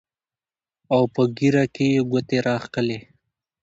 [0.93, 2.99] او پۀ ږيره کښې يې ګوتې راښکلې